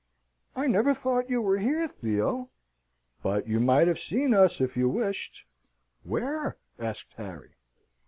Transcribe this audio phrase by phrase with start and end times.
[0.55, 2.49] "I never thought you were here, Theo."
[3.21, 5.45] "But you might have seen us if you wished."
[6.01, 7.51] "Where?" asked Harry.